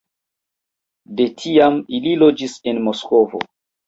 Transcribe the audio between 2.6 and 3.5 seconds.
en Moskvo.